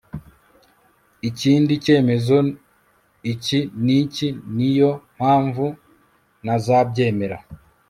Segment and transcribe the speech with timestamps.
[1.29, 2.37] ikindi cyemezo
[3.31, 5.65] iki n iki ni yo mpamvu
[6.45, 7.37] nazabyemera